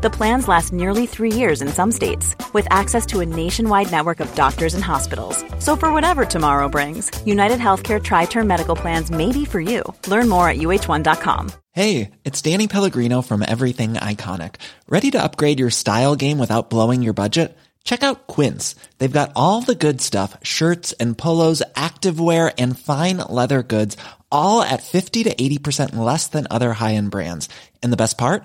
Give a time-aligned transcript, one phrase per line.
[0.00, 4.20] The plans last nearly three years in some states, with access to a nationwide network
[4.20, 5.44] of doctors and hospitals.
[5.58, 9.82] So, for whatever tomorrow brings, United Healthcare Tri Term Medical Plans may be for you.
[10.06, 11.50] Learn more at uh1.com.
[11.72, 14.54] Hey, it's Danny Pellegrino from Everything Iconic.
[14.88, 17.58] Ready to upgrade your style game without blowing your budget?
[17.82, 18.76] Check out Quince.
[18.98, 23.96] They've got all the good stuff shirts and polos, activewear, and fine leather goods,
[24.30, 27.48] all at 50 to 80% less than other high end brands.
[27.82, 28.44] And the best part?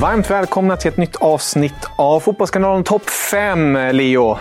[0.00, 4.34] Varmt välkomna till ett nytt avsnitt av Fotbollskanalen Topp 5, Leo.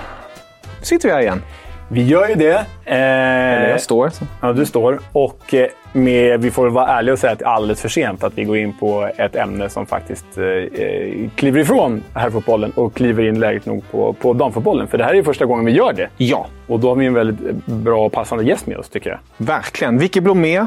[0.80, 1.42] Nu sitter vi här igen.
[1.90, 2.54] Vi gör ju det.
[2.54, 4.12] Eh, Eller jag står.
[4.42, 5.00] Ja, du står.
[5.12, 7.90] Och eh, med, vi får väl vara ärliga och säga att det är alldeles för
[7.90, 12.72] sent att vi går in på ett ämne som faktiskt eh, eh, kliver ifrån herrfotbollen
[12.72, 14.88] och kliver in lägligt nog på, på damfotbollen.
[14.88, 16.10] För det här är ju första gången vi gör det.
[16.18, 19.20] Ja, Och då har vi en väldigt bra och passande gäst med oss, tycker jag.
[19.38, 19.98] verkligen.
[19.98, 20.66] Vicky Blomé,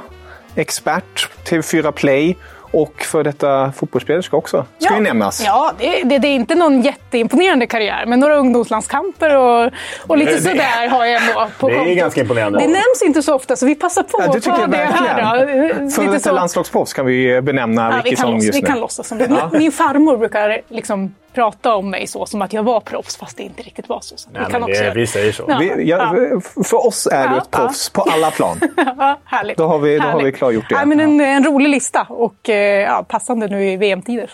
[0.55, 2.37] expert, TV4 Play
[2.71, 4.65] och för detta fotbollsspelerska också.
[4.79, 5.43] Ska ju nämnas.
[5.45, 9.71] Ja, det, det, det är inte någon jätteimponerande karriär, men några ungdomslandskamper och,
[10.07, 11.97] och lite Det- sådär har jag ändå på det är kontot.
[11.99, 12.59] ganska imponerande.
[12.59, 15.41] Det nämns inte så ofta, så vi passar på Ja, att ta det här.
[15.41, 15.91] Då.
[15.91, 18.67] För Lite detta landslagsproffs kan vi benämna Ja, vi, Vicky som låtsas, just vi nu.
[18.69, 19.51] kan låtsas som det.
[19.53, 23.43] Min farmor brukar liksom prata om mig så, som att jag var proffs, fast det
[23.43, 24.17] inte riktigt var så.
[24.17, 25.45] så vi Nej, kan men också det, vi säger så.
[25.49, 25.59] Ja.
[25.59, 26.15] Vi, ja,
[26.65, 28.61] För oss är du Ja, ett proffs på alla plan.
[28.99, 29.57] Ja, härligt.
[29.59, 30.75] Då har vi- då har vi klargjort det.
[30.75, 34.31] Ja, men en, en rolig lista och eh, ja, passande nu i VM-tider.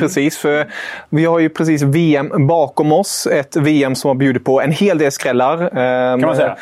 [0.00, 0.66] Precis, för
[1.10, 3.26] vi har ju precis VM bakom oss.
[3.26, 5.70] Ett VM som har bjudit på en hel del skrällar.
[6.10, 6.56] Kan man säga.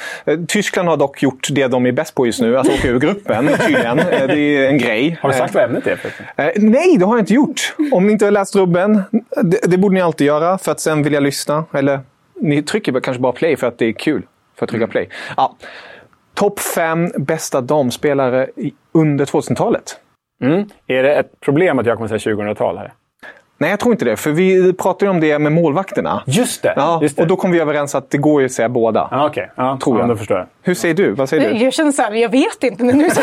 [0.49, 3.49] Tyskland har dock gjort det de är bäst på just nu, att åka ur gruppen
[3.67, 3.99] tydligen.
[3.99, 5.19] Eh, Det är en grej.
[5.23, 5.99] Har du sagt vad ämnet är?
[6.37, 7.75] Eh, nej, det har jag inte gjort.
[7.93, 9.03] Om ni inte har läst rubben,
[9.63, 11.65] det, det borde ni alltid göra för att sen vilja lyssna.
[11.73, 12.01] Eller
[12.41, 14.23] ni trycker kanske bara play för att det är kul.
[14.57, 15.09] För att trycka play.
[15.37, 15.57] Ja.
[16.35, 18.49] Topp fem bästa damspelare
[18.93, 20.01] under 2000-talet.
[20.43, 20.69] Mm.
[20.87, 22.93] Är det ett problem att jag kommer säga 2000-tal här?
[23.65, 24.17] Nej, jag tror inte det.
[24.17, 26.23] För vi pratade ju om det med målvakterna.
[26.27, 26.73] Just det!
[26.77, 27.23] Ja, just det.
[27.23, 29.09] och då kom vi överens att det går ju att säga båda.
[29.11, 30.05] Ja, Okej, ja, Tror jag.
[30.05, 30.47] Ja, då förstår jag.
[30.63, 31.11] Hur säger du?
[31.11, 31.65] Vad säger du?
[31.65, 32.85] Jag känner så här, jag vet inte.
[32.85, 33.21] Men nu, så,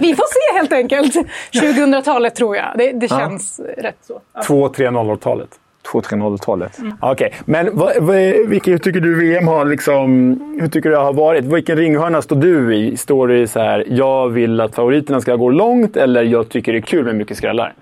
[0.00, 1.14] vi får se helt enkelt.
[1.52, 2.64] 2000-talet tror jag.
[2.78, 4.20] Det, det känns rätt så.
[4.48, 5.48] 2-3-0-talet.
[5.92, 6.78] 2-3-0-talet.
[7.00, 10.30] Okej, men vad, vad, vilka, hur tycker du VM har liksom,
[10.60, 11.44] Hur tycker du det har varit?
[11.44, 12.96] Vilken ringhörna står du i?
[12.96, 16.72] Står du i så här, jag vill att favoriterna ska gå långt eller jag tycker
[16.72, 17.74] det är kul med mycket skrällar?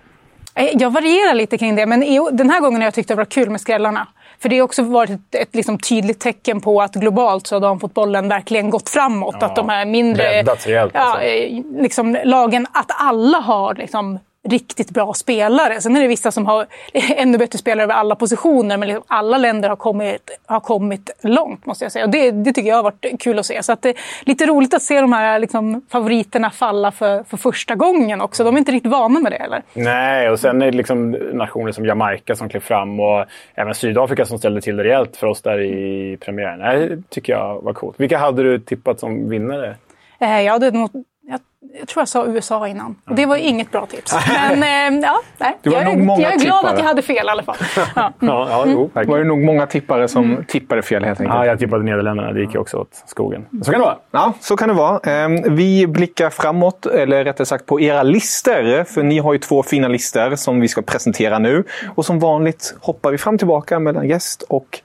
[0.55, 2.01] Eh, Jag varierar lite kring det, men
[2.33, 4.07] den här gången har jag tyckt det var kul med skrällarna.
[4.39, 7.61] För det har också varit ett, ett liksom tydligt tecken på att globalt så har
[7.61, 9.43] damfotbollen verkligen gått framåt.
[9.43, 11.23] att de här mindre breddats rejält, ja, alltså.
[11.27, 14.19] eh, liksom, lagen, att alla har liksom,
[14.49, 15.81] riktigt bra spelare.
[15.81, 16.67] Sen är det vissa som har
[17.17, 21.67] ännu bättre spelare över alla positioner, men liksom alla länder har kommit, har kommit långt
[21.67, 22.05] måste jag säga.
[22.05, 23.63] Och det, det tycker jag har varit kul att se.
[23.63, 27.37] Så att det är lite roligt att se de här liksom, favoriterna falla för, för
[27.37, 28.45] första gången också.
[28.45, 29.63] De är inte riktigt vana med det heller.
[29.75, 33.25] Nej, och sen är det liksom nationer som Jamaica som klev fram och
[33.55, 36.59] även Sydafrika som ställde till det rejält för oss där i premiären.
[36.89, 38.01] Det tycker jag var coolt.
[38.01, 39.77] Vilka hade du tippat som vinnare?
[40.21, 40.91] Eh, Jag, hade nog,
[41.29, 41.41] jag
[41.79, 42.97] jag tror jag sa USA innan.
[43.09, 44.15] Och det var ju inget bra tips.
[44.57, 45.59] Men eh, ja, nej.
[45.63, 46.73] Det var jag, nog är, många jag är glad tippare.
[46.73, 47.57] att jag hade fel i alla fall.
[47.97, 48.13] Ja.
[48.21, 51.37] Ja, ja jo, Det var det nog många tippare som tippade fel helt enkelt.
[51.39, 52.33] Ja, jag tippade Nederländerna.
[52.33, 53.47] Det gick ju också åt skogen.
[53.63, 53.97] Så kan det vara.
[54.11, 54.99] Ja, så kan det vara.
[55.13, 58.85] Ehm, Vi blickar framåt, eller rättare sagt på era listor.
[58.85, 61.65] För ni har ju två fina listor som vi ska presentera nu.
[61.95, 64.81] Och som vanligt hoppar vi fram och tillbaka mellan gäst och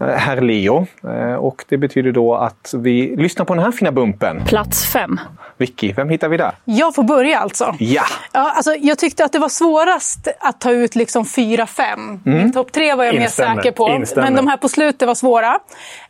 [0.00, 0.86] eh, herr Leo.
[1.04, 4.42] Eh, Och det betyder då att vi lyssnar på den här fina bumpen.
[4.46, 5.20] Plats fem.
[5.58, 6.52] Vicky, vem hittar vi där?
[6.64, 7.74] Jag får börja alltså.
[7.78, 8.04] Ja!
[8.32, 12.20] Ja, alltså, jag tyckte att det var svårast att ta ut liksom 4-5.
[12.24, 13.54] Min topp tre var jag Instämmer.
[13.54, 13.88] mer säker på.
[13.88, 14.26] Instämmer.
[14.26, 15.58] Men de här på slutet var svåra.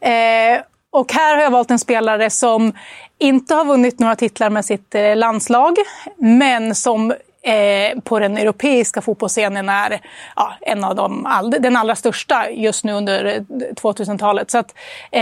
[0.01, 0.61] Eh,
[0.91, 2.73] och här har jag valt en spelare som
[3.19, 5.77] inte har vunnit några titlar med sitt eh, landslag,
[6.17, 7.11] men som
[7.43, 10.01] eh, på den europeiska fotbollsscenen är
[10.37, 13.41] ja, en av de all, den allra största just nu under eh,
[13.83, 14.51] 2000-talet.
[14.51, 14.75] Så att,
[15.11, 15.21] eh,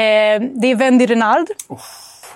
[0.55, 1.47] det är Wendy Renard.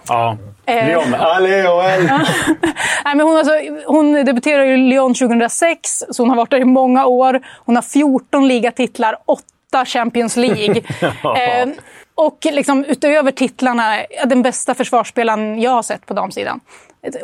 [0.09, 0.37] Ja.
[0.67, 0.87] Eh.
[0.87, 1.13] Leon.
[1.13, 1.83] Ja, Leo.
[3.05, 3.53] Nej, men hon, alltså,
[3.87, 7.41] hon debuterade i Lyon 2006, så hon har varit där i många år.
[7.65, 10.83] Hon har 14 ligatitlar, 8 Champions League.
[11.23, 11.69] eh,
[12.15, 16.61] och liksom, utöver titlarna, ja, den bästa försvarsspelaren jag har sett på damsidan.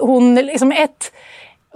[0.00, 1.12] Hon liksom ett...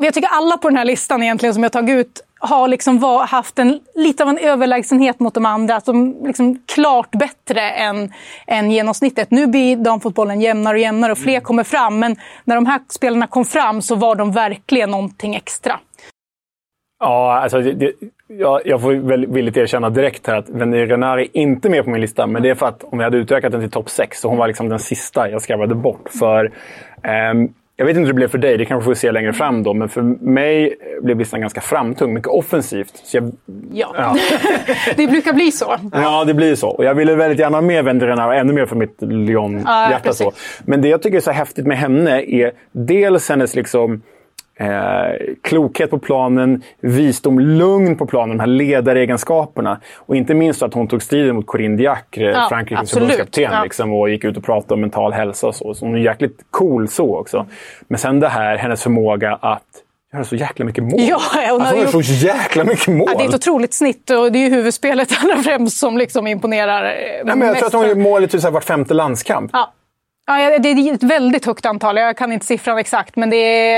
[0.01, 3.27] Jag tycker alla på den här listan egentligen som jag tagit ut har liksom var,
[3.27, 5.77] haft en, lite av en överlägsenhet mot de andra.
[5.77, 8.13] Att de liksom klart bättre än,
[8.47, 9.31] än genomsnittet.
[9.31, 11.99] Nu blir damfotbollen jämnare och jämnare och fler kommer fram.
[11.99, 15.81] Men när de här spelarna kom fram så var de verkligen någonting extra.
[17.01, 17.93] Ja, alltså, det, det,
[18.27, 22.01] jag, jag får väl villigt erkänna direkt här att Renard är inte med på min
[22.01, 22.27] lista.
[22.27, 24.39] Men det är för att om jag hade utökat den till topp 6 så hon
[24.39, 26.09] var liksom den sista jag skravade bort.
[26.19, 26.53] För
[27.03, 27.49] ehm,
[27.81, 29.63] jag vet inte hur det blev för dig, det kanske får vi se längre fram
[29.63, 29.75] då.
[29.75, 32.93] Men för mig blev listan ganska framtung, mycket offensivt.
[33.05, 33.33] Så jag,
[33.73, 34.17] Ja, ja.
[34.97, 35.77] det brukar bli så.
[35.93, 36.69] Ja, det blir så.
[36.69, 40.13] Och jag ville väldigt gärna ha med Wendy Renard, ännu mer för mitt Ja, Lyon-hjärta.
[40.13, 40.33] så.
[40.65, 44.03] Men det jag tycker är så häftigt med henne är dels hennes liksom,
[44.61, 49.81] eh, klokhet på planen, visdom, lugn på planen, de här ledaregenskaperna.
[49.97, 53.63] Och inte minst att hon tog striden mot Corinne Diacre, Ja, Frankrikes förbundskapten, Ja.
[53.65, 55.75] liksom, och gick ut och pratade om mental hälsa och så.
[55.75, 57.47] Så hon är jäkligt cool så också.
[57.89, 59.63] Men sen det här, hennes förmåga att
[60.13, 60.93] göra så jäkla mycket mål.
[61.01, 61.21] Ja,
[61.51, 63.09] hon alltså, gjort- så jäkla mycket mål.
[63.13, 66.27] Ja, det är ett otroligt snitt och det är ju huvudspelet allra främst som liksom
[66.27, 66.91] imponerar eh,
[67.25, 67.97] Nej, men jag tror att hon mest.
[67.97, 69.51] gör mål i typ vart femte landskamp.
[69.53, 69.73] Ja.
[70.31, 71.97] Ja, det är ett väldigt högt antal.
[71.97, 73.37] Jag kan inte siffran exakt, men det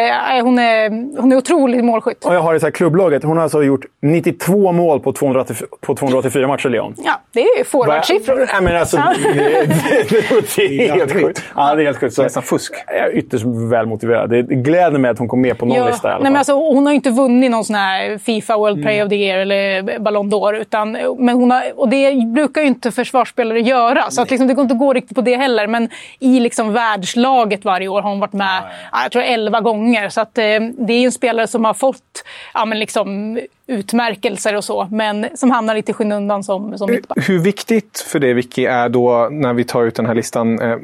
[0.09, 0.89] är, hon, är,
[1.21, 2.25] hon är otrolig målskytt.
[2.25, 3.23] Och jag har det så här klubblaget.
[3.25, 6.95] Hon har alltså gjort 92 mål på 284, på 284 matcher i Lyon.
[7.05, 8.37] Ja, det är forwardsiffror.
[8.53, 9.15] Nej, men alltså, Ja.
[9.23, 9.67] det, det,
[10.11, 11.43] det, det är helt sjukt.
[11.57, 12.15] Ja, det är helt sjukt.
[12.15, 12.75] Så Nästan fusk.
[12.87, 14.31] Jag är ytterst välmotiverad.
[14.31, 16.33] Det gläder mig att hon kom med på någon Ja, lista i alla nej, fall.
[16.33, 19.17] men alltså, hon har ju inte vunnit någon sån här Fifa World Player of the
[19.17, 20.57] Year eller Ballon d'Or.
[20.61, 24.11] Utan, men hon har, och det brukar ju inte försvarsspelare göra.
[24.11, 25.67] Så att, liksom, det går inte att gå riktigt på det heller.
[25.67, 25.89] Men
[26.19, 30.09] i liksom, världslaget varje år har hon varit med ja, jag tror 11 gånger.
[30.09, 30.45] Så att, eh,
[30.79, 34.89] det är en spelare som har fått ja, men liksom, utmärkelser och så.
[34.91, 37.29] Men som hamnar lite i skymundan som, som mittback.
[37.29, 40.79] Hur viktigt för det, Vicky, är då när vi tar ut den här listan eh,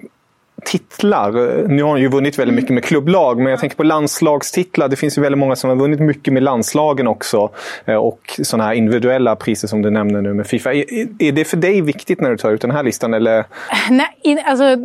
[0.67, 1.33] titlar?
[1.69, 4.89] Nu har hon ju vunnit väldigt mycket med klubblag, men jag tänker på landslagstitlar.
[4.89, 7.51] Det finns ju väldigt många som har vunnit mycket med landslagen också.
[7.85, 10.75] Eh, och sådana här individuella priser som du nämner nu med Fifa.
[10.75, 13.15] Är, det för dig viktigt när du tar ut den här listan?
[13.15, 13.45] Eller?
[13.91, 14.77] Nej, alltså,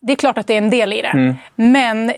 [0.00, 1.34] det är klart att det är en del i det.
[1.56, 2.16] Men eh,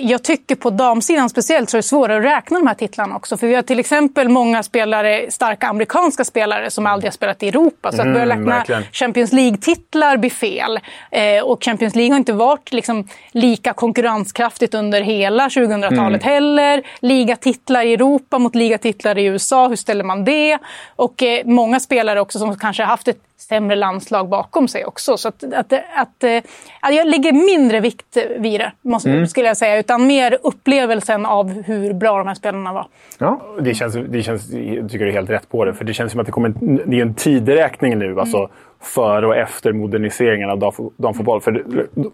[0.00, 3.36] jag tycker på damsidan speciellt så är det svårare att räkna de här titlarna också.
[3.36, 7.48] För vi har till exempel många spelare, starka amerikanska spelare som aldrig har spelat i
[7.48, 7.92] Europa.
[7.92, 8.82] Så att börja räkna verkligen.
[8.92, 10.80] Champions League-titlar blir fel.
[11.10, 16.82] Eh, och Champions League har inte varit liksom, lika konkurrenskraftigt under hela 2000-talet heller.
[17.00, 20.58] Ligatitlar i Europa mot ligatitlar i USA, hur ställer man det?
[20.96, 25.16] Och eh, många spelare också som kanske har haft ett sämre landslag bakom sig också.
[25.16, 26.36] Så att, att, att, eh,
[26.80, 29.78] att jag lägger mindre vikt vid det, måste, skulle jag säga.
[29.78, 32.86] Utan mer upplevelsen av hur bra de här spelarna var.
[33.18, 33.40] Ja.
[33.60, 35.74] Det känns, det känns, jag tycker du är helt rätt på det.
[35.74, 36.52] För det känns som att det kommer
[36.86, 38.20] det är en tideräkning nu.
[38.20, 38.48] Alltså
[38.82, 41.40] före och efter moderniseringen av damfo- damfotboll.
[41.40, 41.64] För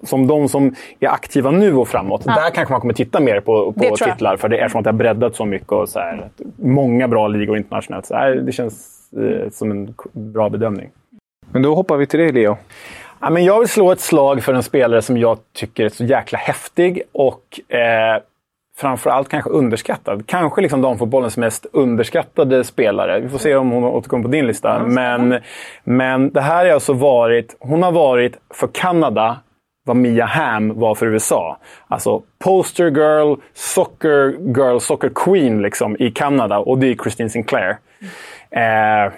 [0.03, 3.73] som de som är aktiva nu och framåt, där kanske man kommer titta mer på,
[3.73, 4.37] på titlar.
[4.37, 5.73] För det är som att det har breddat så mycket.
[5.73, 8.07] Och så här, många bra ligor internationellt.
[8.07, 10.91] Så här, det känns eh, som en bra bedömning.
[11.53, 12.57] Men då hoppar vi till dig, Leo.
[13.21, 16.05] Ja, men jag vill slå ett slag för en spelare som jag tycker är så
[16.05, 18.23] jäkla häftig och eh,
[18.77, 20.27] framförallt kanske underskattad.
[20.27, 23.21] Kanske liksom damfotbollens mest underskattade spelare.
[23.21, 24.83] Vi får se om hon återkommer på din lista.
[24.87, 25.39] Men,
[25.85, 27.57] men det här har alltså varit...
[27.61, 29.37] Hon har varit för Kanada
[29.87, 31.59] vad Mia Hamm var för USA.
[31.89, 36.59] Alltså poster girl, soccer girl, soccer queen liksom, i Kanada.
[36.59, 37.77] Och det är Christine Sinclair.
[38.51, 39.13] Eh,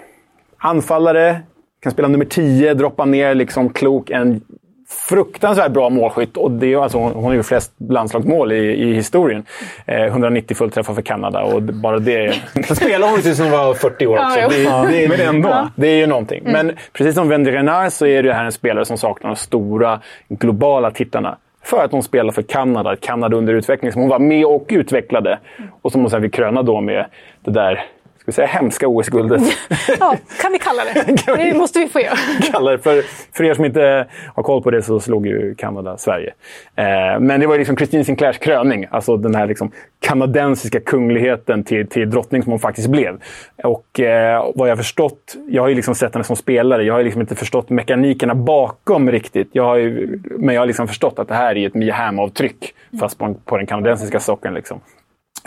[0.57, 1.41] anfallare,
[1.79, 4.09] kan spela nummer 10, droppa ner liksom klok.
[4.09, 4.41] En
[4.89, 6.37] fruktansvärt bra målskytt.
[6.37, 9.45] Och det är, alltså, hon har ju flest landslagsmål i, i historien.
[9.85, 12.33] Eh, 190 fullträffar för Kanada och bara det...
[12.53, 14.39] Sen spelade hon tills hon var 40 år också.
[14.39, 16.39] Ja, det, det, Men ändå, det är ju någonting.
[16.45, 16.67] Mm.
[16.67, 19.99] Men precis som Wendy Renard så är det här en spelare som saknar de stora
[20.29, 21.37] globala tittarna.
[21.63, 25.39] För att hon spelar för Kanada, Kanada under utveckling som hon var med och utvecklade.
[25.81, 27.05] Och som hon sen vill kröna då med
[27.43, 27.85] det där
[28.29, 29.41] vi säga, hemska OS-guldet.
[29.99, 31.23] Ja, kan vi kalla det.
[31.37, 32.15] Det måste vi få göra.
[32.51, 32.79] kallar det.
[32.79, 33.03] För,
[33.37, 36.33] för er som inte har koll på det så slog ju Kanada Sverige.
[36.75, 38.87] Eh, men det var ju liksom Christine Sinclairs kröning.
[38.91, 43.19] Alltså den här liksom kanadensiska kungligheten till, till drottning som hon faktiskt blev.
[43.63, 47.03] Och eh, vad jag förstått, jag har ju liksom sett henne som spelare, jag har
[47.03, 49.49] liksom inte förstått mekanikerna bakom riktigt.
[49.51, 52.73] Jag har ju, men jag har liksom förstått att det här är ett Mia Hamm-avtryck,
[52.99, 54.53] fast på, på den kanadensiska socken.
[54.53, 54.81] Liksom.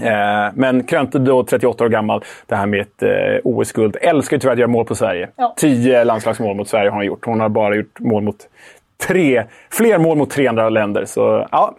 [0.03, 3.09] Eh, men krönte då 38 år gammal det här med ett eh,
[3.45, 3.97] OS-guld.
[4.01, 5.29] Älskar ju tyvärr att göra mål på Sverige.
[5.37, 5.55] Ja.
[5.57, 7.27] Tio landslagsmål mot Sverige har hon gjort.
[7.27, 8.37] Hon har bara gjort mål mot
[9.07, 11.05] tre, fler mål mot tre andra länder.
[11.05, 11.75] Så, ja,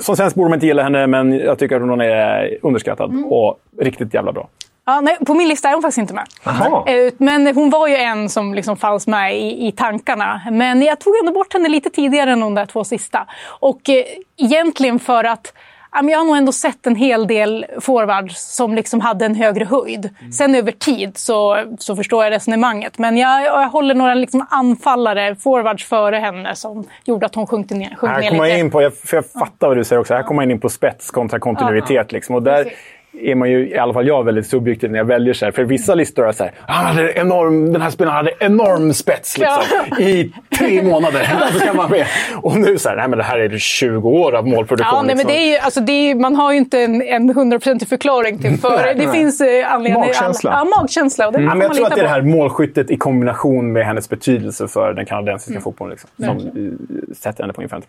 [0.00, 3.24] som svensk borde man inte gilla henne, men jag tycker att hon är underskattad Mm.
[3.24, 4.48] och riktigt jävla bra.
[4.86, 6.24] Ja, nej, på min lista är hon faktiskt inte med.
[6.44, 6.84] Jaha.
[6.86, 10.40] Eh, Men hon var ju en som liksom fanns med i, i tankarna.
[10.52, 13.26] Men jag tog ändå bort henne lite tidigare än de där två sista.
[13.60, 14.04] Och eh,
[14.36, 15.52] egentligen för att
[15.92, 20.10] jag har nog ändå sett en hel del forwards som liksom hade en högre höjd.
[20.38, 22.98] Sen över tid så, så förstår jag resonemanget.
[22.98, 27.70] Men jag, jag håller några liksom anfallare, forwards före henne som gjorde att hon sjönk
[27.70, 28.46] ner, sjönk Här ner lite.
[28.48, 30.60] jag in på, jag- för jag fattar vad du säger också, här kommer man in
[30.60, 32.12] på spets kontra kontinuitet.
[32.12, 32.34] Liksom.
[32.34, 32.78] Och där Precis.
[33.22, 35.34] Är man ju, i alla fall jag, väldigt subjektiv när jag väljer.
[35.34, 35.52] Så här.
[35.52, 39.38] För vissa listor är så här, han hade enorm, den här spelaren hade enorm spets
[39.38, 39.62] liksom,
[39.98, 41.28] i tre månader.
[41.52, 42.06] så kan man med.
[42.42, 44.96] Och nu så här, nej men det här är 20 år av målproduktion.
[44.96, 45.32] Ja, nej, men liksom.
[45.32, 48.58] det är ju, alltså, det är man har ju inte en, en hundraprocentig förklaring till
[48.60, 50.06] för Det finns eh, anledningar.
[50.06, 50.50] Magkänsla.
[50.50, 51.26] Ja, magkänsla.
[51.26, 53.72] Och det Ja, får men jag tror att det är det här målskyttet i kombination
[53.72, 57.88] med hennes betydelse för den kanadensiska fotbollen liksom, som eh, sätter henne på min femte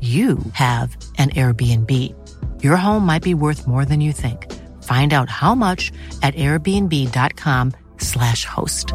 [0.00, 1.90] you have an Airbnb.
[2.64, 4.46] Your home might be worth more than you think.
[4.82, 8.86] Find out how much at airbnb.com/slash host.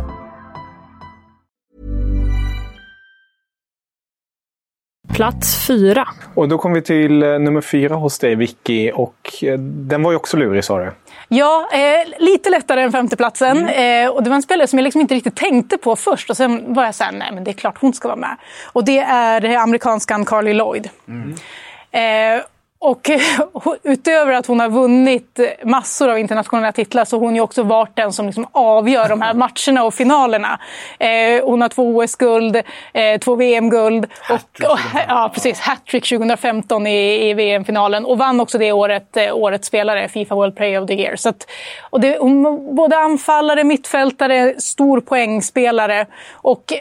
[5.13, 6.07] Plats fyra.
[6.33, 8.91] Och då kom vi till eh, nummer fyra hos dig, Vicky.
[8.91, 10.91] Och eh, den var ju också lurig, sa du.
[11.29, 13.67] Ja, eh, lite lättare än femteplatsen.
[13.69, 16.29] Eh, och det var en spelare som jag liksom inte riktigt tänkte på först.
[16.29, 18.35] Och sen var jag så här, nej men det är klart hon ska vara med.
[18.65, 20.89] Och det är amerikanskan Carly Lloyd.
[21.91, 22.41] Eh,
[22.87, 23.09] och
[23.83, 27.95] utöver att hon har vunnit massor av internationella titlar så har hon ju också varit
[27.95, 29.33] den som liksom avgör de här
[29.67, 30.59] matcherna och finalerna.
[30.99, 32.55] Eh, hon har två OS-guld,
[32.93, 38.57] eh, två VM-guld och, och ja, precis, hattrick 2015 i, i VM-finalen och vann också
[38.57, 41.15] det året eh, årets spelare, Fifa World Player of the Year.
[41.15, 41.47] Så att,
[41.89, 42.43] och det, hon
[42.75, 46.73] både anfallare, mittfältare, stor poängspelare och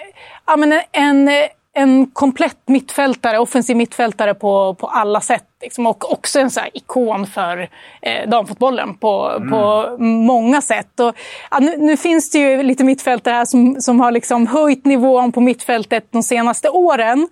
[0.46, 1.30] ja, men en,
[1.76, 5.42] en komplett mittfältare, offensiv mittfältare på, på alla sätt.
[5.62, 7.68] Liksom, och också en så ikon för
[8.02, 9.50] eh, damfotbollen på, mm.
[9.50, 11.00] på många sätt.
[11.00, 11.14] Och,
[11.50, 15.32] ja, nu, nu, finns det ju lite mittfältare här som, som har liksom höjt nivån
[15.32, 17.28] på mittfältet de senaste åren.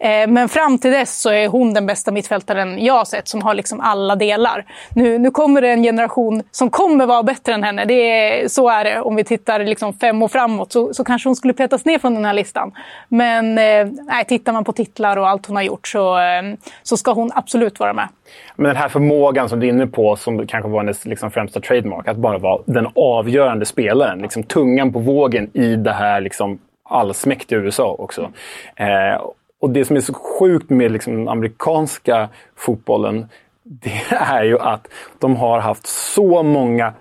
[0.00, 3.42] Eh, men fram till dess så är hon den bästa mittfältaren jag har sett som
[3.42, 4.64] har liksom alla delar.
[4.94, 7.84] Nu, nu kommer det en generation som kommer vara bättre än henne.
[7.84, 9.00] Det är, så är det.
[9.00, 12.14] Om vi tittar liksom fem år framåt så, så kanske hon skulle petas ner från
[12.14, 12.72] den här listan.
[13.08, 16.42] Men eh, tittar man på titlar och allt hon har gjort så, eh,
[16.82, 18.08] så ska hon absolut vara med.
[18.56, 21.60] Men den här förmågan som du är inne på, som kanske var hennes liksom främsta
[21.60, 24.18] trademark, att bara vara den avgörande spelaren.
[24.18, 28.30] Liksom tungan på vågen i det här liksom allsmäktiga USA också.
[28.76, 29.22] Eh,
[29.60, 33.26] och det som är så sjukt med liksom den amerikanska fotbollen
[33.70, 36.94] det är ju att de har haft så många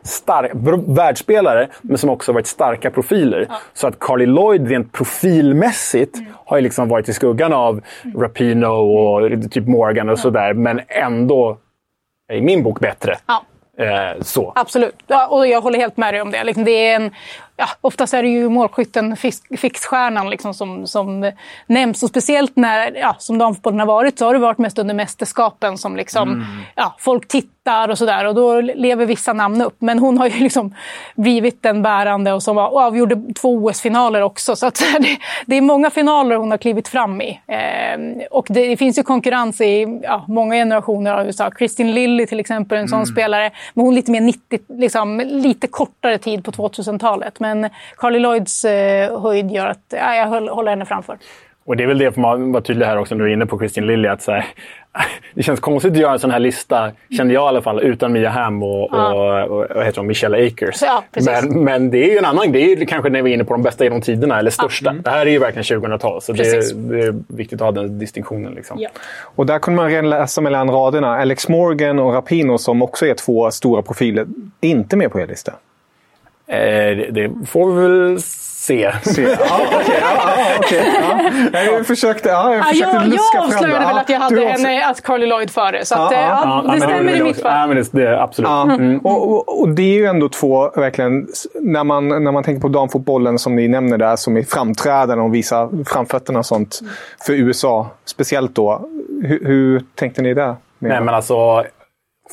[0.87, 3.45] världsspelare, men som också varit starka profiler.
[3.49, 3.55] Ja.
[3.73, 6.33] Så att Carly Lloyd rent profilmässigt mm.
[6.45, 8.21] har ju liksom varit i skuggan av mm.
[8.21, 10.21] Rapino och typ Morgan och ja.
[10.21, 11.57] sådär, men ändå
[12.33, 13.17] i min bok bättre.
[13.27, 13.43] Ja.
[13.79, 14.53] Eh, så.
[14.55, 16.43] Absolut, ja, och jag håller helt med dig om det.
[16.43, 17.11] Liksom, det är en,
[17.57, 19.17] ja, oftast är det ju målskytten,
[19.57, 21.31] fixstjärnan liksom, som, som
[21.67, 22.03] nämns.
[22.03, 25.77] Och speciellt när, ja, som damfotbollen har varit, så har det varit mest under mästerskapen
[25.77, 26.45] som liksom, mm.
[26.75, 28.25] ja, folk tittar och sådär.
[28.25, 29.75] Och då lever vissa namn upp.
[29.79, 30.75] Men hon har ju liksom
[31.15, 34.55] blivit den bärande och som avgjorde två OS-finaler också.
[34.55, 37.39] Så att, det, det, är många finaler hon har klivit fram i.
[37.47, 41.51] Eh, och det, det, finns ju konkurrens i ja, många generationer av USA.
[41.51, 43.05] Kristin Lilly till exempel, en sån mm.
[43.05, 43.51] spelare.
[43.73, 47.39] Men hon lite mer 90, liksom, lite kortare tid på 2000-talet.
[47.55, 51.17] Men Carly Lloyds eh, höjd gör att ja, jag håller henne framför.
[51.67, 53.45] Och det är väl det, för man var tydlig här också när du är inne
[53.45, 54.45] på Kristin Lilly, att så här,
[55.33, 58.11] det känns konstigt att göra en sån här lista, kände jag i alla fall, utan
[58.13, 59.13] Mia Hamm och, ja.
[59.13, 60.81] och, och, och, heter hon, Michelle Akers.
[60.81, 63.43] Ja, men, men det är ju en annan, det är kanske när vi är inne
[63.43, 64.93] på de bästa genom tiderna, eller största.
[64.95, 65.01] Ja.
[65.03, 67.99] Det här är ju verkligen 2000-tal, så det är, det är, viktigt att ha den
[67.99, 68.53] distinktionen.
[68.53, 68.77] Liksom.
[68.79, 68.89] Ja.
[69.21, 73.13] Och där kunde man redan läsa mellan raderna, Alex Morgan och Rapino som också är
[73.13, 74.25] två stora profiler,
[74.61, 75.53] inte med på er lista.
[76.47, 78.91] Eh, det, det, får vi väl se.
[79.03, 79.21] se.
[79.21, 80.81] Ja, okay, ja, okay,
[81.53, 81.63] ja.
[81.63, 85.03] Jag försökte, ja, jag försökte ja, luska jag avslöjade väl att jag hade henne, att
[85.03, 85.85] Carly Lloyd före.
[85.85, 87.51] Så att, ja, det stämmer i mitt fall.
[87.59, 88.49] Ja, men det, det, absolut.
[88.49, 88.99] Mm.
[88.99, 91.27] Och, och, och, det är ju ändå två, verkligen,
[91.61, 95.33] när man, när man tänker på damfotbollen som ni nämner där, som är framträdande och
[95.33, 96.79] visar framfötterna och sånt
[97.25, 97.87] för USA.
[98.05, 98.89] Speciellt då.
[99.23, 100.55] Hur, hur tänkte ni där?
[100.79, 101.63] Nej, men alltså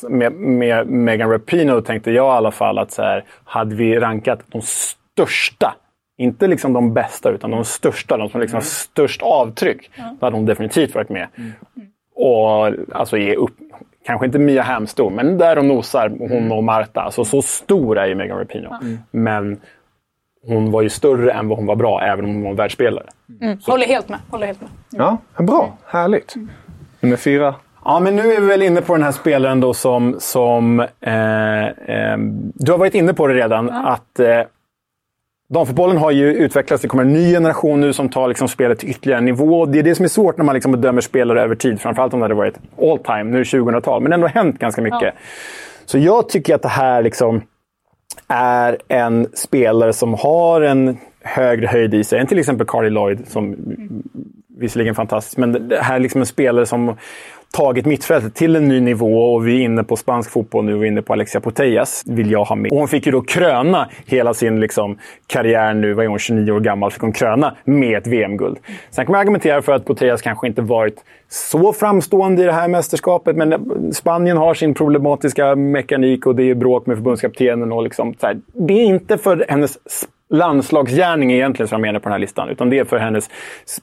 [0.03, 4.41] med, med Megan Rapinoe tänkte jag i alla fall att så här, hade vi rankat
[4.49, 5.75] de största,
[6.17, 8.67] inte liksom de bästa, utan de största, de som liksom har mm.
[8.67, 10.17] störst avtryck, mm.
[10.21, 11.29] då hade hon definitivt varit med.
[11.37, 11.53] Mm.
[12.15, 13.55] Och alltså ge upp,
[14.07, 16.53] kanske inte Mia Hamm stor, men där hon nosar, hon mm.
[16.53, 17.01] och Marta.
[17.01, 18.79] Alltså, så stor är ju Megan Rapinoe.
[18.83, 18.99] Mm.
[19.11, 19.61] Men
[20.47, 23.07] hon var ju större än vad hon var bra, även om hon var världsspelare.
[23.41, 23.59] Mm.
[23.67, 24.19] Håller helt med.
[24.31, 24.71] Håller helt med.
[24.91, 25.77] Ja, bra.
[25.87, 26.35] Härligt.
[27.01, 27.55] Nummer fyra.
[27.85, 30.17] Ja, men nu är vi väl inne på den här spelaren då som...
[30.19, 32.19] som eh, eh,
[32.55, 33.87] du har varit inne på det redan, ja.
[33.87, 34.41] att eh,
[35.49, 36.83] damfotbollen har ju utvecklats.
[36.83, 39.67] Det kommer en ny generation nu som tar liksom spelet till ytterligare nivå.
[39.67, 41.81] Det är det som är svårt när man liksom bedömer spelare över tid.
[41.81, 44.03] Framförallt om det hade varit all time, nu 2000-tal.
[44.03, 45.03] Men det har ändå hänt ganska mycket.
[45.03, 45.13] Ja.
[45.87, 47.43] Så jag tycker att det här liksom
[48.29, 53.29] är en spelare som har en högre höjd i sig än till exempel Carly Lloyd,
[53.29, 53.57] som
[54.59, 56.97] visserligen fantastisk, men det här är liksom en spelare som
[57.55, 60.87] tagit mittfältet till en ny nivå och vi är inne på spansk fotboll nu och
[60.87, 62.73] inne på Alexia Putellas vill jag ha med.
[62.73, 66.53] Och hon fick ju då kröna hela sin liksom, karriär nu, vad är hon, 29
[66.53, 68.59] år gammal, fick hon kröna med ett VM-guld.
[68.91, 72.69] Sen kan man argumentera för att Putellas kanske inte varit så framstående i det här
[72.69, 73.55] mästerskapet, men
[73.93, 77.73] Spanien har sin problematiska mekanik och det är bråk med förbundskaptenen.
[77.73, 79.79] Och liksom, så här, det är inte för hennes
[80.35, 82.49] landslagsgärning egentligen som jag menar på den här listan.
[82.49, 83.31] Utan det är för hennes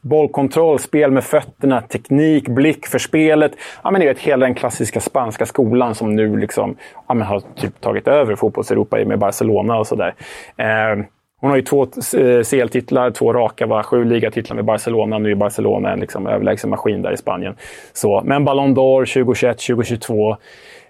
[0.01, 3.51] bollkontroll, spel med fötterna, teknik, blick för spelet.
[3.83, 6.75] Ja, men det är hela den klassiska spanska skolan som nu liksom,
[7.07, 10.13] ja, men har typ tagit över fotbolls-Europa med Barcelona och sådär.
[10.57, 11.05] Eh,
[11.41, 13.83] hon har ju två eh, CL-titlar, två raka, va?
[13.83, 15.17] sju ligatitlar med Barcelona.
[15.17, 17.55] Nu är Barcelona en liksom överlägsen maskin där i Spanien.
[17.93, 20.37] Så, men Ballon d'Or 2021, 2022.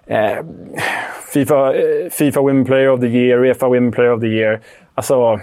[0.06, 0.18] Eh,
[1.32, 4.60] FIFA, eh, FIFA Women Player of the Year, Uefa Women Player of the Year.
[4.94, 5.40] Alltså,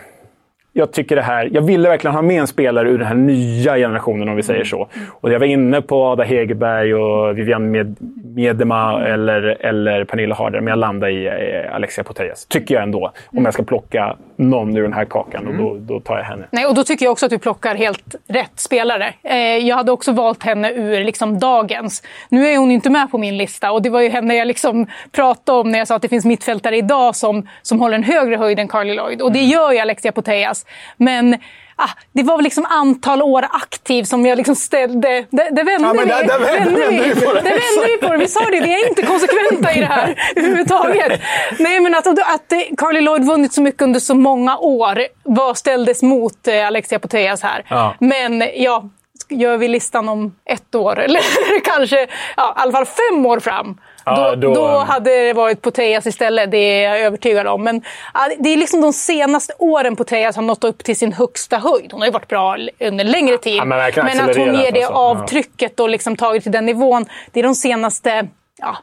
[0.80, 1.50] jag tycker det här...
[1.54, 4.64] Jag ville verkligen ha med en spelare ur den här nya generationen, om vi säger
[4.64, 4.88] så.
[5.22, 7.96] Och jag var inne på Ada Hegerberg och Vivian Med
[8.36, 12.46] Medema eller, eller Pernilla Harder, men jag landade i eh, Alexia Putellas.
[12.46, 13.12] Tycker jag ändå.
[13.28, 16.46] Om jag ska plocka någon ur den här kakan, och då, då tar jag henne.
[16.52, 19.14] Nej, och då tycker jag också att du plockar helt rätt spelare.
[19.24, 22.04] Eh, jag hade också valt henne ur liksom, dagens.
[22.30, 24.88] Nu är hon inte med på min lista och det var ju henne jag liksom
[25.12, 28.36] pratade om när jag sa att det finns mittfältare idag som, som håller en högre
[28.36, 29.22] höjd än Carly Lloyd.
[29.22, 30.66] Och det gör ju Alexia Putellas.
[30.98, 31.34] Men
[31.76, 35.26] ah, det var väl liksom antal år aktiv som jag liksom ställde...
[35.30, 35.98] Det, det vände Ja, vi.
[36.10, 37.14] där- där vände- vände vi det.
[37.14, 38.18] vände vi på det.
[38.18, 41.22] Vi sa det, vi är inte konsekventa i det här överhuvudtaget.
[41.60, 46.04] Nej, men att, att Carly Lloyd vunnit så mycket under så många år var, ställdes
[46.04, 47.66] mot eh, Alexia Putellas här.
[47.70, 47.96] Ja.
[48.00, 48.90] Men ja,
[49.30, 51.22] gör vi listan om ett år, eller
[51.64, 52.00] kanske
[52.38, 53.78] ja, i alla fall fem år fram.
[54.16, 57.64] Ja, då, då- då hade det varit Putellas istället, det är jag övertygad om.
[57.64, 57.82] Men
[58.14, 61.92] ja, det är liksom de senaste åren Putellas har nått upp till sin högsta höjd.
[61.92, 63.56] Hon har ju varit bra under längre tid.
[63.58, 64.94] Ja, men verkligen att hon ger det alltså.
[64.94, 65.10] Ja.
[65.10, 68.28] avtrycket och liksom tagit till den nivån, det är de senaste
[68.62, 68.78] ja,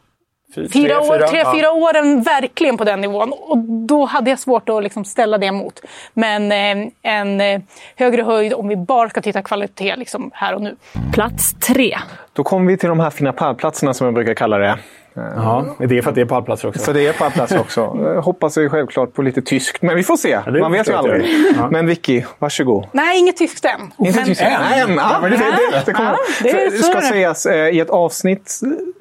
[0.55, 1.53] Fy- fyra, tre, år, tre, ja.
[1.57, 3.33] fyra åren verkligen på den nivån.
[3.33, 5.81] Och då hade jag svårt att liksom ställa det emot.
[6.15, 7.61] Men eh, en eh,
[7.97, 10.77] högre höjd om vi bara ska titta kvalitet liksom här och nu.
[11.13, 11.99] Plats tre.
[12.33, 14.79] Då kommer vi till de här fina pallplatserna som jag brukar kalla det.
[15.17, 16.81] Ja, det är för att det är pallplatser också.
[16.81, 17.81] För det är pallplatser också.
[18.15, 20.41] Jag hoppas ju självklart på lite tyskt, men vi får se.
[20.45, 21.27] det Man vet ju aldrig.
[21.57, 21.69] Ja.
[21.71, 22.87] Men Vicky, varsågod.
[22.93, 24.07] Nej, inget tyskt än.
[24.07, 24.41] Inte tyst.
[24.43, 24.53] Än?
[24.53, 24.97] Än?
[24.97, 26.17] Ja, men det, det, det kommer.
[26.45, 28.61] Ja, det ska sägas, eh, i ett avsnitt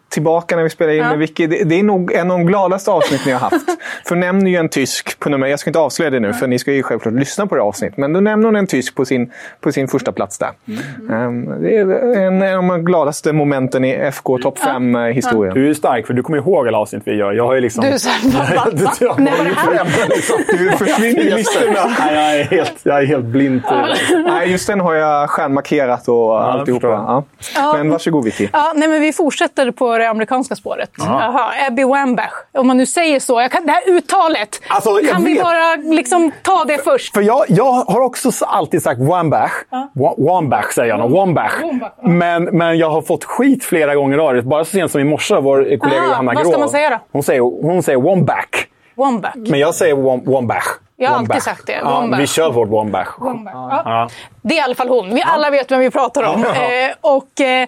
[0.10, 1.10] tillbaka när vi spelade in Ja.
[1.10, 1.48] med Vicky.
[1.48, 3.56] Det, det är nog en av de gladaste avsnitt ni har haft.
[4.08, 5.48] för nämner ju en tysk på nummer...
[5.48, 7.98] Jag ska inte avslöja det nu, för ni ska ju självklart lyssna på det avsnittet.
[7.98, 10.52] Men då nämner hon en tysk på sin, på sin första plats där.
[11.12, 15.54] Ehm, det är en, en av de gladaste momenten i FK topp 5-historien.
[15.54, 17.32] Du är stark, för du kommer ihåg alla avsnitt vi gör.
[17.34, 17.84] Jag har ju liksom...
[17.84, 18.92] Du är så här, va, va, va?
[19.00, 20.08] Jag har När var ju det här?
[20.10, 20.38] liksom.
[20.48, 21.80] Du försvinner i listorna.
[22.00, 23.62] Nej, jag är helt, jag är helt blind.
[23.68, 26.80] till- Nej, just den har jag stjärnmarkerat och alltihopa.
[26.80, 27.24] förstår jag.
[27.66, 27.74] Ja.
[27.78, 28.48] Men varsågod Vicky.
[28.54, 30.90] Ja, nej, men vi fortsätter på det amerikanska spåret.
[30.98, 32.34] Jaha, Abby Wambach.
[32.54, 33.42] Om man nu säger så.
[33.42, 34.62] Jag kan, det här uttalet.
[34.68, 35.44] Alltså, jag kan vi vet.
[35.44, 37.14] bara liksom ta det först?
[37.14, 39.52] För jag, jag har också alltid sagt Wambach.
[39.96, 41.12] Wa- Wambach säger jag nog.
[41.12, 41.62] Wambach.
[41.64, 42.08] Wambach, ja.
[42.08, 44.42] Men, men jag har fått skit flera gånger av det.
[44.42, 46.52] Bara så sent som i morse, vår kollega Ah, Johanna vad Grå.
[46.52, 47.00] ska man säga då?
[47.12, 48.66] Hon säger, hon säger Wambach.
[48.96, 49.36] Wambach.
[49.36, 50.66] Men jag säger Wam- Wambach.
[50.98, 53.20] Jag har alltid sagt det, Ja, vi kör vårt Wambach.
[53.20, 53.54] Wambach.
[53.54, 53.82] Ja.
[53.86, 54.10] Ja.
[54.42, 55.16] Det är i alla fall hon.
[55.16, 56.44] Vi alla vet vem vi pratar om.
[56.46, 57.68] Eh, och, eh,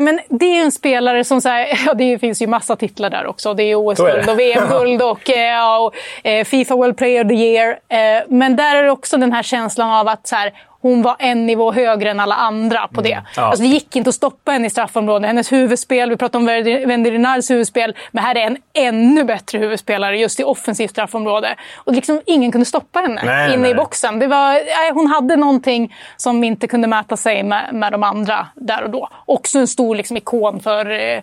[0.00, 1.40] men det är en spelare som...
[1.40, 3.54] Så här, ja, det finns ju massa titlar där också.
[3.54, 5.94] Det är OS-guld och VM-guld och, eh, ja, och
[6.26, 7.68] eh, Fifa World Player of the Year.
[7.88, 11.16] Eh, men där är det också den här känslan av att så här, hon var
[11.18, 13.22] en nivå högre än alla andra på det.
[13.36, 13.42] Ja.
[13.42, 15.26] Alltså, det gick inte att stoppa henne i straffområdet.
[15.26, 16.46] Hennes huvudspel, vi pratade om
[16.88, 21.56] Wendy Renards huvudspel, men här är en ännu bättre huvudspelare just i offensivt straffområde.
[21.76, 23.70] Och liksom, ingen kunde stoppa henne Nej, inne nej.
[23.70, 24.18] i boxen.
[24.18, 28.46] Det var, nej, hon hade någonting som inte kunde mäta sig med, med de andra
[28.54, 29.08] där och då.
[29.26, 31.22] Också en stor liksom, ikon för eh,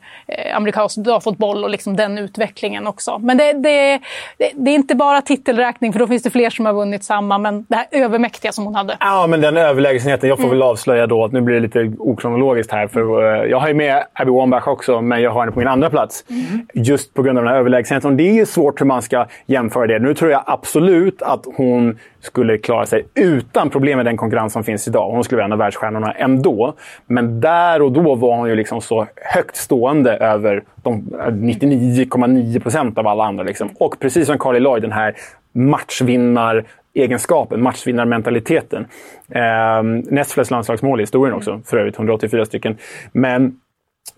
[0.55, 3.19] amerikansk damfotboll och liksom, den utvecklingen också.
[3.19, 3.99] Men det, det,
[4.37, 7.37] det, det är inte bara titelräkning, för då finns det fler som har vunnit samma,
[7.37, 8.97] men det här övermäktiga som hon hade.
[8.99, 10.29] Ja, men den överlägsenheten.
[10.29, 10.57] Jag får Mm.
[10.57, 12.88] väl avslöja då att nu blir det lite okronologiskt här.
[12.88, 15.67] För eh, jag har ju med Abby Wambach också, men jag har henne på min
[15.67, 16.25] andra plats.
[16.29, 16.67] Mm.
[16.73, 18.12] Just på grund av den här överlägsenheten.
[18.12, 19.99] Och det är svårt hur man ska jämföra det.
[19.99, 24.63] Nu tror jag absolut att hon skulle klara sig utan problem med den konkurrens som
[24.63, 25.12] finns idag.
[25.12, 26.73] Hon skulle vara en av världsstjärnorna ändå.
[27.07, 32.97] Men där och då var hon ju liksom så högt stående över de 99,9 procent
[32.97, 33.43] av alla andra.
[33.43, 33.69] Liksom.
[33.79, 35.15] Och precis som Carly Lloyd, den här
[35.53, 36.63] matchvinnar
[36.97, 38.86] egenskapen, matchvinnarmentaliteten.
[39.29, 41.95] Eh, näst flest landslagsmål i historien också, för övrigt.
[41.95, 42.77] 184 stycken.
[43.12, 43.60] Men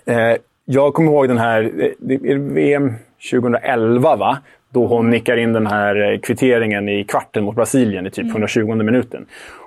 [0.06, 2.94] eh, jag kommer ihåg den här, eh, VM
[3.32, 4.38] 2011 va?
[4.70, 8.76] Då hon nickar in den här eh, kvitteringen i kvarten mot Brasilien i typ 120
[8.76, 9.26] minuten.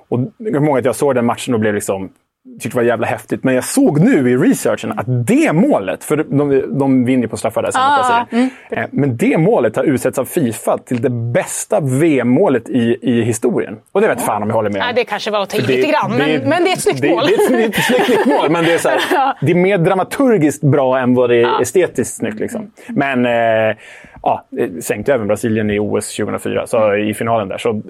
[0.08, 2.12] Och jag kommer ihåg att jag såg den matchen och blev liksom
[2.60, 3.44] tyckte det var jävla häftigt.
[3.44, 7.62] Men jag såg nu i researchen att det målet, för de, de vinner på straffar
[7.62, 8.50] där sen Ah, Brasilien.
[8.70, 13.76] Eh, Men det målet har utsetts av Fifa till det bästa VM-målet i, i historien.
[13.92, 14.86] Och det vet fan om jag håller med om.
[14.86, 16.72] Nej, det kanske var att ta i det- lite grann, men, det- men det är
[16.72, 17.24] ett snyggt det, mål.
[17.26, 20.62] Det, det är ett snyggt mål, men det är, så här, det är mer dramaturgiskt
[20.62, 21.60] bra än vad det är Ja.
[21.62, 22.40] estetiskt snyggt.
[22.40, 22.70] Liksom.
[22.88, 23.76] Men eh,
[24.22, 27.58] ja, det sänkte även Brasilien i OS 2004, så i finalen där.
[27.58, 27.82] Så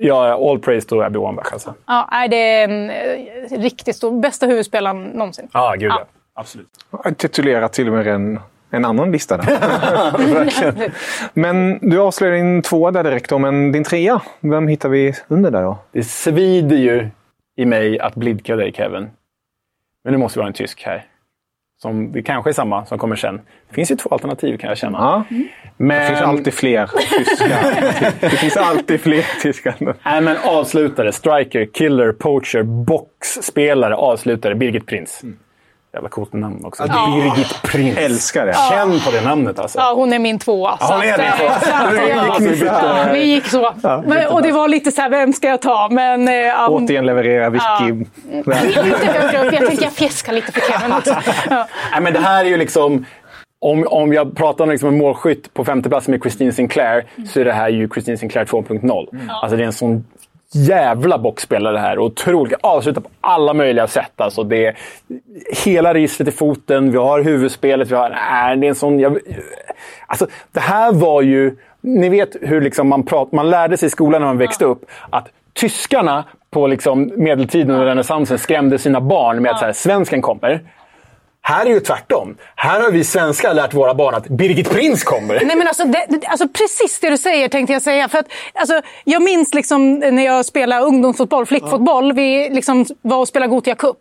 [0.00, 1.52] ja, all praise to Abby Wambach.
[1.52, 1.74] Alltså.
[1.86, 5.48] Ja, nej, det är en eh, riktigt stor, bästa huvudspelaren någonsin.
[5.52, 6.06] Ja, gud ja.
[6.34, 6.68] Absolut.
[7.16, 10.90] Titulerat till och med en, en annan lista där.
[11.34, 15.50] Men du avslöjar din tvåa där direkt då, men din trea, vem hittar vi under
[15.50, 15.78] där då?
[15.92, 17.08] Det svider ju
[17.56, 19.10] i mig att blidka dig, Kevin.
[20.04, 21.04] Men nu måste vi ha en tysk här.
[21.82, 23.40] Som, det kanske är samma som kommer sen.
[23.68, 24.98] Det finns ju två alternativ kan jag känna.
[24.98, 25.24] Ja.
[25.76, 26.00] Men...
[26.00, 28.20] Det finns alltid fler tyskar.
[28.20, 29.96] det finns alltid fler tyskar.
[30.04, 35.22] Nej, men avslutare, striker, killer, poacher, boxspelare, avslutare, Birgit Prins.
[35.94, 36.82] Jävla coolt namn också.
[36.82, 37.98] Birgit Prins.
[37.98, 38.54] Älskar det.
[38.70, 39.78] Känn på det namnet alltså.
[39.78, 40.76] Ja, hon är min tvåa.
[40.80, 42.56] Ja, hon är din eh, tvåa.
[42.56, 43.74] så ja, Vi gick så.
[44.06, 45.88] Men, och det var lite så här, vem ska jag ta?
[45.90, 48.04] Men, ja, hon, Återigen levererar Vicky.
[49.32, 51.16] Jag tänkte jag fjäskar lite för Kevin också.
[51.50, 51.66] Ja.
[51.92, 53.06] Nej, men det här är ju liksom...
[53.58, 57.40] Om, om jag pratar om liksom en målskytt på femte plats med Christine Sinclair så
[57.40, 59.28] är det här ju Christine Sinclair 2.0.
[59.28, 60.04] Alltså det är en sån
[60.56, 61.98] jävla boxspelare här.
[61.98, 62.54] Otroligt.
[62.60, 64.20] Avslutar på alla möjliga sätt.
[64.20, 64.76] Alltså det är
[65.64, 68.10] hela registret i foten, vi har huvudspelet, vi har...
[68.10, 68.98] Nej, det är en sån...
[68.98, 69.18] Jag,
[70.06, 71.56] alltså, det här var ju...
[71.80, 74.84] Ni vet hur liksom man, prat, man lärde sig i skolan när man växte upp
[75.10, 80.22] att tyskarna på liksom medeltiden och renässansen skrämde sina barn med att så här, svensken
[80.22, 80.62] kommer.
[81.48, 82.36] Här är det ju tvärtom.
[82.56, 85.40] Här har vi svenskar lärt våra barn att Birgit Prins kommer.
[85.44, 88.08] Nej, men alltså, det, det- alltså, precis det du säger tänkte jag säga.
[88.08, 92.12] För att, alltså, jag minns liksom, när jag spelade ungdomsfotboll, flickfotboll.
[92.12, 93.96] Vi liksom var och spelade Gothia Cup.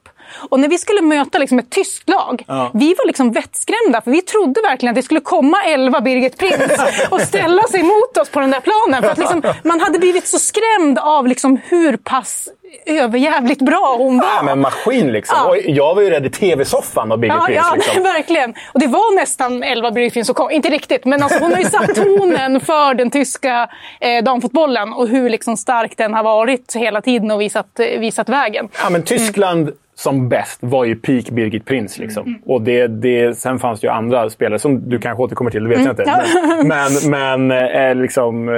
[0.50, 2.71] Och när vi skulle möta liksom ett tyskt lag, Ja.
[2.74, 4.02] vi var liksom vettskrämda.
[4.02, 6.71] För vi trodde verkligen att det skulle komma elva Birgit Prins
[7.10, 9.04] och ställa sig mot oss på den där planen.
[9.04, 12.50] För att liksom, man hade blivit så skrämd av liksom hur pass
[12.86, 14.28] överjävligt bra hon var.
[14.28, 15.38] Ja, men maskin liksom.
[15.39, 15.56] Ja.
[15.58, 17.60] Jag var ju rädd i tv-soffan av Birgit Ja, Prins.
[17.69, 18.04] ja liksom.
[18.04, 18.54] verkligen.
[18.74, 20.52] Och det var nästan Elva Bryfin som kom.
[20.52, 23.69] Inte riktigt, men alltså hon har ju satt tonen för den tyska
[24.00, 28.30] eh, damfotbollen och hur liksom stark den har varit hela tiden och visat, eh, visat
[28.30, 28.69] vägen.
[28.84, 31.97] Ja, men Tyskland som bäst var ju peak Birgit Prins.
[31.99, 32.27] Liksom.
[32.27, 32.39] Mm.
[32.45, 35.69] Och det, det, sen fanns det ju andra spelare som du kanske återkommer till, det
[35.69, 35.88] vet Mm.
[35.88, 36.27] jag inte.
[36.38, 36.63] Ja.
[36.63, 38.55] Men, men, men eh, liksom, eh,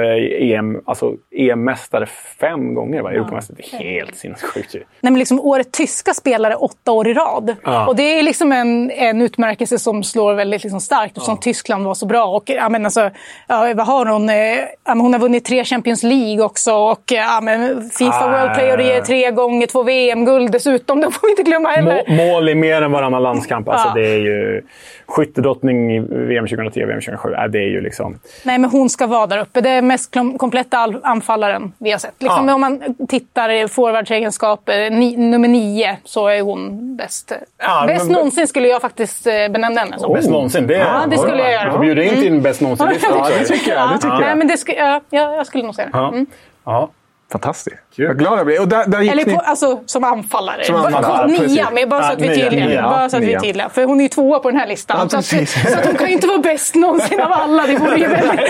[0.52, 2.06] EM, alltså, EM-mästare
[2.40, 3.12] fem gånger, va?
[3.12, 3.56] Europamästare.
[3.70, 4.78] Det är helt sinnessjukt ju.
[4.78, 7.56] Nej, men liksom året tyska spelare åtta år i rad.
[7.64, 7.86] Ja.
[7.86, 11.94] Och det är liksom en, en utmärkelse som slår väldigt liksom starkt eftersom Tyskland var
[11.94, 12.24] så bra.
[12.24, 13.10] Och, ja, men alltså,
[13.48, 14.28] ja, vad har hon?
[14.28, 14.36] Eh,
[14.84, 18.30] ja, hon har vunnit tre Champions League också och ja, men Fifa Ah.
[18.30, 21.00] World Player tre gånger, två VM-guld dessutom.
[21.00, 22.02] Det får inte glömma heller.
[22.08, 23.68] Må, mål i mer än varannan landskamp.
[23.68, 23.94] Alltså, Ja.
[23.94, 24.62] Det är ju
[25.06, 27.32] skyttedrottning i VM 2010 VM 2007.
[27.34, 28.18] Äh, det är ju liksom...
[28.44, 29.60] Nej, men hon ska vara där uppe.
[29.60, 32.14] Det är mest kompletta all- anfallaren vi har sett.
[32.18, 32.54] Liksom, Ja.
[32.54, 37.32] Om man tittar i forwardsegenskaper, ni, nummer nio, så är hon bäst.
[37.58, 40.12] Ja, bäst men- någonsin skulle jag faktiskt eh, benämna henne som.
[40.14, 40.66] Bäst någonsin.
[40.66, 41.72] Det, Ja, det skulle jag göra.
[41.72, 42.42] Du bjuda in till Mm.
[42.42, 43.32] bäst någonsin-lista också.
[43.38, 44.20] det tycker jag, det tycker jag.
[44.20, 45.98] Nej, men det sku, ja, ja, jag skulle nog säga det.
[45.98, 46.08] Ja.
[46.08, 46.26] Mm.
[46.64, 46.90] Ja.
[47.32, 47.76] Fantastiskt.
[47.98, 48.60] Vad glad jag blir.
[48.60, 49.34] Och där, där gick Eller ni...
[49.34, 50.64] på, alltså, som anfallare.
[50.64, 51.64] Som anfallare, nia, precis.
[51.72, 52.66] men bara så Ja, att vi är tydliga.
[52.68, 52.82] nia.
[52.82, 53.40] bara så att vi är Nia.
[53.40, 53.68] tydliga.
[53.68, 54.96] För hon är ju tvåa på den här listan.
[55.00, 57.66] Ja, så, att, så att hon kan ju inte vara bäst någonsin av alla.
[57.66, 58.40] Det vore ju väldigt...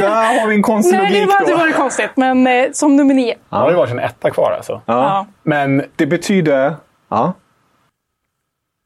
[0.00, 2.10] Där har vi en konstig Nej, det logik var, det var konstigt.
[2.14, 3.34] Men eh, som nummer nio.
[3.48, 4.80] Det har ju varit en etta kvar alltså.
[4.86, 5.26] Ja.
[5.42, 6.74] Men Det betyder...
[7.08, 7.32] Ja.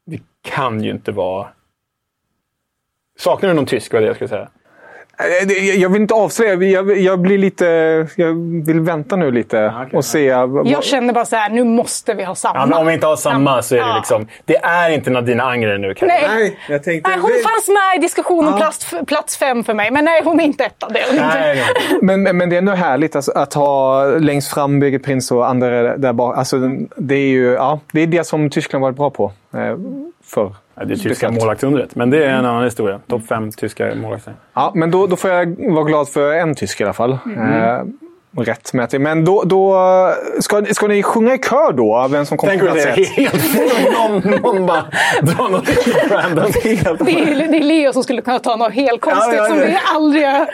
[0.06, 1.46] det kan ju inte vara...
[3.18, 4.48] Saknar du någon tysk, var det jag skulle säga?
[5.20, 6.54] Eh, Jag vill inte avslöja.
[6.54, 7.64] Jag, jag blir lite...
[8.16, 8.32] Jag
[8.66, 9.96] vill vänta nu lite okej.
[9.98, 10.24] och se.
[10.64, 12.58] Jag känner bara så här, nu måste vi ha samma.
[12.58, 13.96] Ja, men om vi inte har samma så är det Ja.
[13.96, 14.26] liksom...
[14.44, 16.06] Det är inte Nadina Angren nu kanske.
[16.06, 16.28] Nej.
[16.28, 17.10] Nej, jag tänkte...
[17.10, 20.44] Nej, hon fanns med i diskussionen plats, plats fem för mig, men nej, hon är
[20.44, 20.88] inte etta.
[20.88, 21.14] Det är.
[21.14, 21.64] Nej,
[22.00, 22.16] nej.
[22.16, 25.96] Men, men det är ändå härligt alltså, att ha längst fram Birgit Prins och andra
[25.96, 26.38] där bak.
[26.38, 26.56] Alltså,
[26.96, 29.32] det är ju ja, det, är det som Tyskland varit bra på
[30.30, 30.54] eh, förr.
[30.74, 33.00] Ja, det är tyska målvaktsundret, men det är en annan historia.
[33.06, 34.34] Topp fem tyska målvakter.
[34.54, 37.12] Ja, men då, då får jag vara glad för en tysk i alla fall.
[37.12, 37.82] Eh,
[38.36, 39.00] rätt med till.
[39.00, 39.76] Men då, då
[40.40, 42.08] ska, ska ni sjunga i kör då?
[42.10, 43.08] Vem som kommer på plats ett?
[43.08, 43.54] helt...
[43.98, 44.84] någon, någon bara
[45.22, 45.68] drar något
[46.10, 46.50] random.
[46.62, 49.58] Det är, det är Leo som skulle kunna ta något helt konstigt Ja, ja, som
[49.58, 49.64] ja.
[49.64, 50.48] vi aldrig har hört.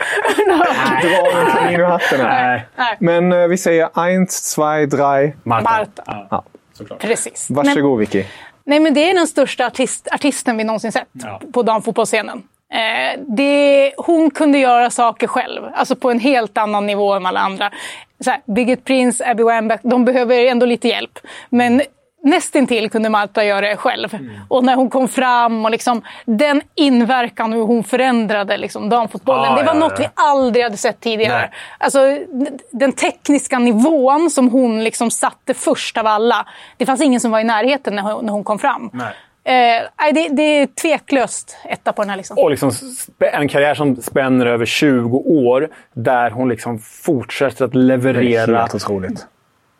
[1.01, 2.49] Dra kanin ur hatten här.
[2.49, 2.67] Nej.
[2.75, 3.85] Nej, Men eh, vi säger
[4.23, 5.33] 1, 2, 3.
[5.43, 5.63] Marta.
[5.63, 6.27] Marta.
[6.29, 6.99] Ja, såklart.
[6.99, 7.47] Precis.
[7.49, 8.23] Varsågod Vicky.
[8.67, 11.41] Nej, men det är den största artist, artisten vi någonsin sett Ja.
[11.53, 12.43] på damfotbollsscenen.
[12.73, 17.39] Eh, det, hon kunde göra saker själv, alltså på en helt annan nivå än alla
[17.39, 17.71] andra.
[18.23, 21.19] Så här, Birgit Prince, Abby Wambach, de behöver ändå lite hjälp.
[21.49, 21.81] Men
[22.23, 24.15] nästintill kunde Marta göra det själv.
[24.15, 24.31] Mm.
[24.47, 29.51] Och när hon kom fram och liksom, den inverkan hur hon förändrade liksom, damfotbollen.
[29.51, 29.99] Ah, det var ja, något ja.
[29.99, 31.39] vi aldrig hade sett tidigare.
[31.39, 31.51] Nej.
[31.77, 31.99] Alltså,
[32.71, 36.47] den tekniska nivån som hon liksom satte först av alla.
[36.77, 38.89] Det fanns ingen som var i närheten när hon, när hon kom fram.
[38.93, 39.13] Nej.
[39.47, 42.37] Eh, det, det är tveklöst etta på den här listan.
[42.37, 42.71] Och liksom
[43.19, 49.25] en karriär som spänner över 20 år, där hon liksom fortsätter att leverera Helt otroligt.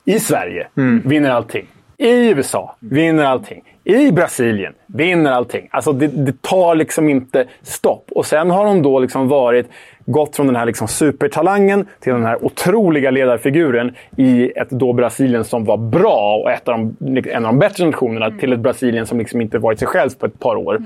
[0.06, 0.68] i Sverige,
[1.04, 1.68] vinner allting.
[2.00, 3.64] I USA, vinner allting.
[3.84, 5.68] I Brasilien, vinner allting.
[5.72, 8.12] Alltså det, det tar liksom inte stopp.
[8.12, 9.68] Och sen har hon då liksom varit,
[10.06, 15.44] gått från den här liksom supertalangen till den här otroliga ledarfiguren i ett då Brasilien
[15.44, 19.06] som var bra och ett av de, en av de bättre nationerna till ett Brasilien
[19.06, 20.82] som liksom inte varit sig själv på ett par år.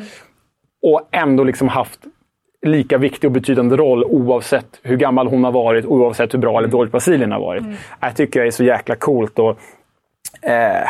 [0.81, 1.99] Och ändå liksom haft
[2.65, 6.67] lika viktig och betydande roll oavsett hur gammal hon har varit, oavsett hur bra eller
[6.67, 7.63] dåligt Brasilien har varit.
[7.99, 9.39] Jag tycker jag är så jäkla coolt.
[9.39, 9.57] Och,
[10.41, 10.89] eh,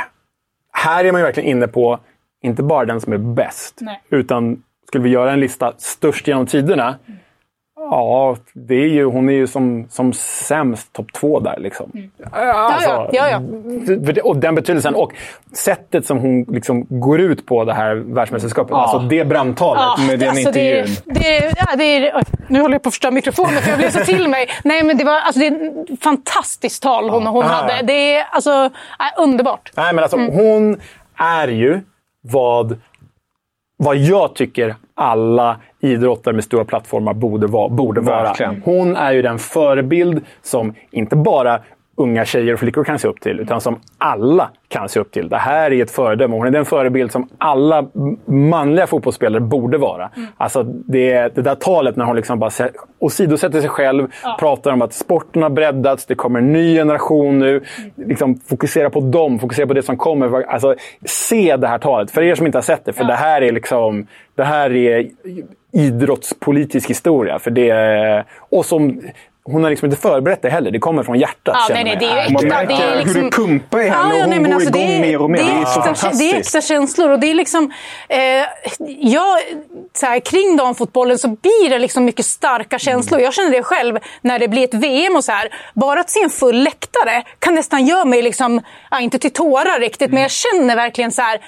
[0.73, 1.99] här är man ju verkligen inne på,
[2.41, 4.01] inte bara den som är bäst, Nej.
[4.10, 6.95] utan skulle vi göra en lista störst genom tiderna,
[7.89, 11.59] Ja, det är ju, hon är ju som, som sämst topp två där.
[11.59, 11.91] Liksom.
[12.31, 13.39] Alltså, ja, ja, ja.
[14.05, 14.95] för det- Och den betydelsen.
[14.95, 15.11] Och
[15.53, 18.71] sättet som hon liksom går ut på det här världsmästerskapet.
[18.71, 18.77] Ja.
[18.81, 19.81] Alltså det brandtalet.
[19.97, 20.95] Ja, med den alltså det, intervjun.
[21.05, 23.99] det, ja, det är, nu håller jag på att förstöra mikrofonen för jag blev så
[23.99, 24.47] till mig.
[24.63, 27.47] Nej, men det var alltså, det är ett fantastiskt tal hon, hon Ja.
[27.51, 27.81] hade.
[27.83, 28.69] Det är alltså,
[29.17, 29.71] underbart.
[29.75, 30.33] Nej, men alltså, Mm.
[30.33, 30.79] Hon
[31.15, 31.79] är ju
[32.21, 32.79] vad,
[33.77, 37.69] vad jag tycker alla idrottare med stora plattformar borde vara.
[37.69, 38.23] Borde vara.
[38.23, 38.61] Verkligen.
[38.65, 41.61] Hon är ju den förebild som inte bara
[41.95, 45.30] unga tjejer och flickor kan se upp till, utan som alla kan se upp till.
[45.30, 46.36] Det här är ett föredöme.
[46.36, 47.88] Hon är den förebild som alla
[48.25, 50.10] manliga fotbollsspelare borde vara.
[50.38, 54.08] Alltså det, det där talet när hon liksom bara sä- åsidosätter sig själv,
[54.39, 57.62] pratar om att sporten har breddats, det kommer en ny generation nu.
[57.95, 60.43] Liksom fokusera på dem, fokusera på det som kommer.
[60.43, 60.75] Alltså,
[61.06, 62.93] se det här talet, för er som inte har sett det.
[62.93, 65.08] För det här är liksom det här är
[65.73, 67.39] idrottspolitisk historia.
[67.39, 69.01] För det, och som,
[69.43, 70.71] hon har liksom inte förberett det heller.
[70.71, 71.56] Det kommer från hjärtat.
[71.69, 73.15] Ja, nej, nej, det är Man märker Det är liksom...
[73.15, 75.30] hur det pumpar i henne och hon nej, går alltså, igång det är- mer och
[75.30, 75.38] mer.
[75.43, 76.19] Det är så äkta, fantastiskt.
[76.19, 77.10] Det är äkta känslor.
[77.10, 77.71] Och det är liksom,
[78.10, 78.19] eh,
[78.99, 79.38] jag,
[79.93, 83.17] så här, kring damfotbollen så blir det liksom mycket starka känslor.
[83.17, 83.23] Mm.
[83.25, 85.49] Jag känner det själv när det blir ett VM och så här.
[85.73, 89.80] Bara att se en full läktare kan nästan göra mig, liksom, ja, inte till tårar
[89.80, 90.13] riktigt, Mm.
[90.13, 91.39] men jag känner verkligen så här.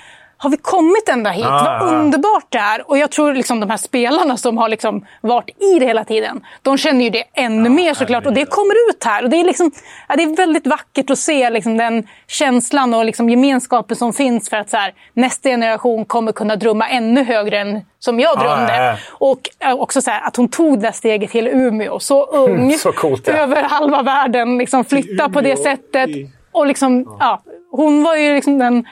[0.44, 1.46] Har vi kommit ända hit?
[1.46, 1.78] Ah.
[1.82, 2.90] Vad underbart det är.
[2.90, 6.46] Och jag tror liksom de här spelarna som har liksom varit i det hela tiden,
[6.62, 8.26] de känner ju det ännu mer såklart.
[8.26, 9.24] Och det kommer ut här.
[9.24, 9.72] Och det, är liksom,
[10.10, 14.50] ja, det är väldigt vackert att se liksom den känslan och liksom gemenskapen som finns
[14.50, 18.76] för att så här, nästa generation kommer kunna drömma ännu högre än som jag drömde.
[18.78, 18.96] ja, ja.
[19.12, 22.00] Och eh, också så här, att hon tog det steget till Umeå.
[22.00, 23.34] Så ung, Så coolt, ja.
[23.34, 26.10] över halva världen, liksom flytta på det sättet.
[26.52, 28.86] Och liksom, ja, hon var ju liksom den...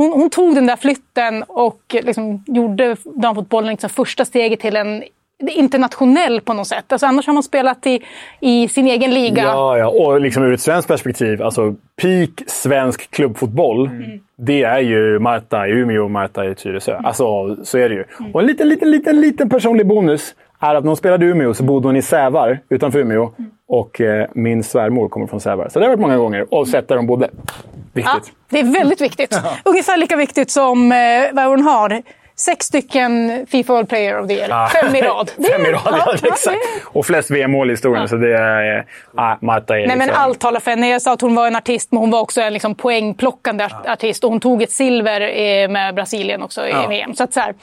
[0.00, 5.02] Hon, hon tog den där flytten och liksom gjorde damfotbollen liksom första steget till en
[5.48, 6.92] internationell på något sätt.
[6.92, 8.00] Alltså annars har man spelat i,
[8.40, 9.42] i sin egen liga.
[9.42, 11.42] Ja, ja, och liksom ur ett svenskt perspektiv.
[11.42, 14.20] Alltså, peak svensk klubbfotboll, Mm.
[14.36, 16.92] det är ju Marta i Umeå och Marta i Tyresö.
[16.92, 17.04] Mm.
[17.04, 18.04] Alltså, så är det ju.
[18.32, 21.54] Och en liten, liten, liten, liten personlig bonus är att när hon spelade i Umeå
[21.54, 23.32] så bodde hon i Sävar utanför Umeå.
[23.38, 23.50] Mm.
[23.68, 25.68] Och eh, min svärmor kommer från Sävar.
[25.68, 26.54] Så det har jag varit många gånger.
[26.54, 27.30] Och sett där de bodde.
[27.92, 28.12] Viktigt.
[28.14, 29.40] Ja, det är väldigt viktigt.
[29.64, 30.98] Ungefär lika viktigt som eh,
[31.32, 32.02] vad hon har.
[32.40, 34.68] Sex stycken Fifa World Player of the Year.
[34.68, 35.30] Fem i rad.
[35.52, 36.58] Fem i rad, ja, ja, exakt.
[36.86, 38.08] Och flest VM-mål i historien.
[38.08, 38.78] Så det är...
[38.78, 40.88] Eh, Marta är Nej, men liksom- allt talar för henne.
[40.90, 43.86] Jag sa att hon var en artist, men hon var också en liksom poängplockande art-
[43.86, 44.24] artist.
[44.24, 46.86] Och hon tog ett silver eh, med Brasilien också i Ja.
[46.88, 47.14] VM.
[47.14, 47.54] Så, att så här,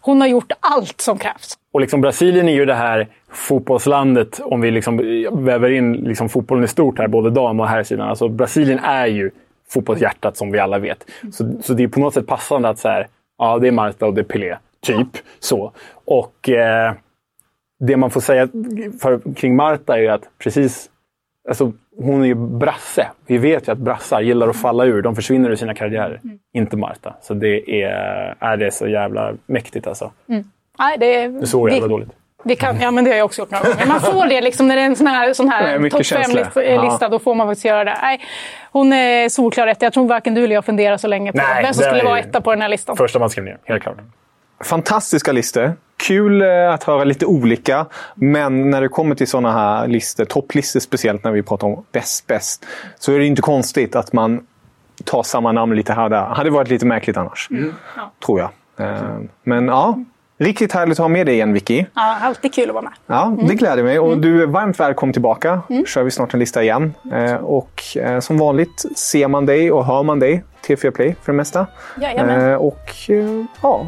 [0.00, 1.54] hon har gjort allt som krävs.
[1.72, 4.96] Och liksom Brasilien är ju det här fotbollslandet, om vi liksom
[5.32, 8.08] väver in liksom fotbollen i stort här, både dam och herrsidan.
[8.08, 9.30] Alltså Brasilien är ju
[9.70, 11.04] fotbollshjärtat som vi alla vet.
[11.32, 13.06] Så, så det är på något sätt passande att så här,
[13.38, 14.56] ja, det är Marta och det är Pelé.
[14.80, 15.72] Typ så.
[16.04, 16.94] Och eh,
[17.78, 18.48] det man får säga
[19.00, 20.90] för, kring Marta är ju att precis
[21.48, 23.06] Alltså, hon är ju brasse.
[23.26, 25.02] Vi vet ju att brassar gillar att falla ur.
[25.02, 26.20] De försvinner ur sina karriärer.
[26.52, 27.14] Inte Marta.
[27.22, 30.12] Så det är, är det så jävla mäktigt alltså.
[30.78, 32.08] Nej, det, Det är så jävla det, dåligt.
[32.46, 33.86] Det kan, ja, men det har jag också gjort några gånger.
[33.86, 36.06] Man får det liksom när det är en sån här, sån Det är här topp
[36.06, 37.04] fem-lista.
[37.04, 37.08] Ja.
[37.08, 37.98] Då får man faktiskt göra det.
[38.02, 38.20] Nej,
[38.72, 39.86] hon är solklar etta.
[39.86, 42.04] Jag tror varken du eller jag funderar så länge på Nej, vem som det skulle
[42.04, 42.96] vara etta på den här listan.
[42.96, 43.96] Första man skrev ner, helt klart.
[44.64, 45.72] Fantastiska listor.
[45.96, 47.86] Kul eh, att höra lite olika.
[48.14, 52.26] Men när det kommer till sådana här listor, topplistor speciellt när vi pratar om bäst,
[52.26, 52.66] bäst,
[52.98, 54.46] så är det inte konstigt att man
[55.04, 56.24] tar samma namn lite här och där.
[56.24, 57.48] hade varit lite märkligt annars.
[58.26, 58.50] Tror jag.
[58.88, 59.02] Eh,
[59.42, 59.98] Men ja,
[60.38, 61.84] riktigt härligt att ha med dig igen Vicky.
[61.94, 62.92] Ja, alltid kul att vara med.
[63.06, 63.98] Ja, det gläder mig.
[63.98, 65.60] Och du är varmt välkommen tillbaka.
[65.86, 66.94] kör vi snart en lista igen.
[67.12, 70.44] Eh, och eh, som vanligt ser man dig och hör man dig.
[70.66, 71.66] T4 Play för det mesta.
[72.00, 72.50] Jajamän.
[72.50, 73.86] Eh, och eh, ja, Ja,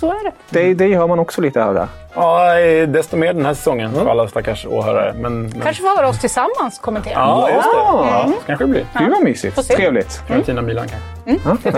[0.00, 0.58] så är det.
[0.58, 1.88] dig, dig hör man också lite och där.
[2.14, 2.54] Ja,
[2.86, 5.14] desto mer den här säsongen för alla stackars åhörare.
[5.18, 5.60] Men, men...
[5.60, 7.14] Kanske får höra oss tillsammans kommentera.
[7.14, 7.76] Ja, just det.
[7.76, 8.06] Ja.
[8.10, 8.86] Ja, så kanske det blir.
[8.98, 9.68] Gud vad mysigt.
[9.68, 10.22] Trevligt.
[10.26, 11.50] Fiorentina Milan kanske.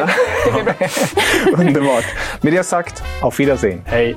[1.62, 2.04] Underbart.
[2.40, 3.82] Med det sagt, auf Wiedersehen.
[3.86, 4.16] Hej.